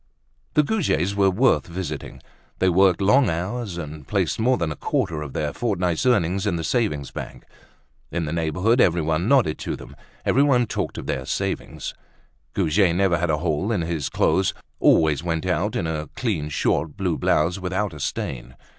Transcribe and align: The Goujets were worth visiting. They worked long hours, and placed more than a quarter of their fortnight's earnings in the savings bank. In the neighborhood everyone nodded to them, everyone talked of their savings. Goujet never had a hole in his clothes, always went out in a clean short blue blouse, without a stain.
The 0.55 0.63
Goujets 0.63 1.13
were 1.13 1.29
worth 1.29 1.67
visiting. 1.67 2.23
They 2.57 2.69
worked 2.69 3.01
long 3.01 3.29
hours, 3.29 3.77
and 3.77 4.07
placed 4.07 4.39
more 4.39 4.57
than 4.57 4.71
a 4.71 4.75
quarter 4.75 5.21
of 5.21 5.33
their 5.33 5.53
fortnight's 5.53 6.07
earnings 6.07 6.47
in 6.47 6.55
the 6.55 6.63
savings 6.63 7.11
bank. 7.11 7.45
In 8.11 8.25
the 8.25 8.33
neighborhood 8.33 8.81
everyone 8.81 9.27
nodded 9.27 9.59
to 9.59 9.75
them, 9.75 9.95
everyone 10.25 10.65
talked 10.65 10.97
of 10.97 11.05
their 11.05 11.27
savings. 11.27 11.93
Goujet 12.55 12.95
never 12.95 13.19
had 13.19 13.29
a 13.29 13.37
hole 13.37 13.71
in 13.71 13.81
his 13.81 14.09
clothes, 14.09 14.55
always 14.79 15.21
went 15.23 15.45
out 15.45 15.75
in 15.75 15.85
a 15.85 16.07
clean 16.15 16.49
short 16.49 16.97
blue 16.97 17.15
blouse, 17.19 17.59
without 17.59 17.93
a 17.93 17.99
stain. 17.99 18.55